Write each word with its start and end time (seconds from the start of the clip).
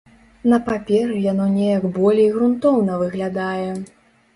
На 0.53 0.57
паперы 0.69 1.19
яно 1.27 1.45
неяк 1.59 1.87
болей 2.01 2.29
грунтоўна 2.35 3.01
выглядае. 3.07 3.73